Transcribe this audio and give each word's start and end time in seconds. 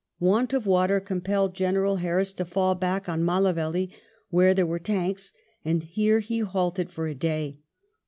Want 0.19 0.51
of 0.51 0.65
water 0.65 0.99
compelled 0.99 1.53
General 1.53 1.97
Harris 1.97 2.31
to 2.31 2.43
fall 2.45 2.73
back 2.73 3.07
on 3.07 3.23
Mallavelly, 3.23 3.91
where 4.31 4.55
there 4.55 4.65
were 4.65 4.79
tanks, 4.79 5.31
and 5.63 5.83
here 5.83 6.21
he 6.21 6.39
halted 6.39 6.89
for 6.89 7.05
a 7.05 7.13
day. 7.13 7.59